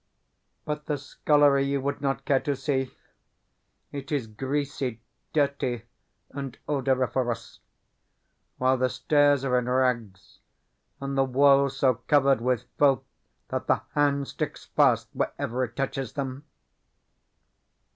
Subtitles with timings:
[0.65, 2.91] But the scullery you would not care to see;
[3.91, 4.99] it is greasy,
[5.31, 5.83] dirty,
[6.31, 7.59] and odoriferous,
[8.57, 10.39] while the stairs are in rags,
[10.99, 13.03] and the walls so covered with filth
[13.49, 16.45] that the hand sticks fast wherever it touches them.